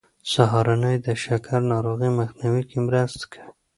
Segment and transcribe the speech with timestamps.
[0.31, 3.49] سهارنۍ د شکر ناروغۍ مخنیوی کې مرسته کوي.